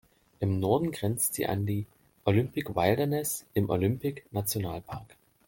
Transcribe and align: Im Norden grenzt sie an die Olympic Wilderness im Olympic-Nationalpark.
Im 0.39 0.59
Norden 0.59 0.91
grenzt 0.91 1.35
sie 1.35 1.45
an 1.45 1.67
die 1.67 1.85
Olympic 2.25 2.73
Wilderness 2.73 3.45
im 3.53 3.69
Olympic-Nationalpark. 3.69 5.15